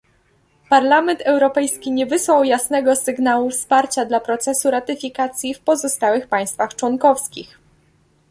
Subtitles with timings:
[0.69, 7.59] Parlament Europejski nie wysłał jasnego sygnału wsparcia dla procesu ratyfikacji w pozostałych państwach członkowskich